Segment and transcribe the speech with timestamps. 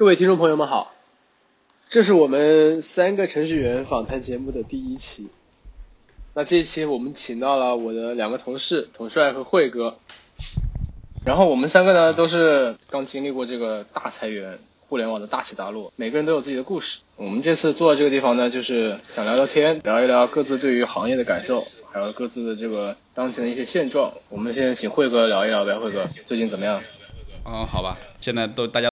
[0.00, 0.94] 各位听众朋友们好，
[1.90, 5.28] 这是我们三个程序员访谈节目的第一期。
[6.32, 9.98] 那这一期我们请到了我的两个同事，统帅和慧哥。
[11.26, 14.58] 然后我们三个呢，都是刚经历过这个大裁员，
[14.88, 17.00] 互联网的大起大落，每个人都有自己的故事。
[17.18, 21.62] 我们这次坐到这个地方呢，就是想聊聊天，聊一聊各自对于行业的感受，
[21.92, 24.10] 还有各自的这个当前的一些现状。
[24.30, 26.82] 我们现在请慧哥聊一聊呗，慧哥最近怎么样？
[27.44, 28.89] 嗯，好吧，现在都大家。